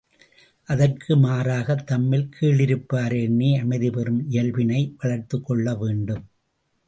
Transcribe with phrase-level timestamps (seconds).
[0.67, 6.23] அதற்கு மாறாகத் தம்மில் கீழிருப்பாரை எண்ணி அமைதி பெறும் இயல்பினை வளர்த்துக் கொள்ள வேண்டும்.